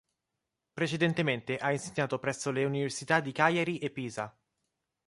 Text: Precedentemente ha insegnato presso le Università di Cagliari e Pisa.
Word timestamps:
Precedentemente 0.73 1.57
ha 1.57 1.71
insegnato 1.71 2.17
presso 2.17 2.49
le 2.49 2.65
Università 2.65 3.19
di 3.19 3.31
Cagliari 3.31 3.77
e 3.77 3.91
Pisa. 3.91 4.35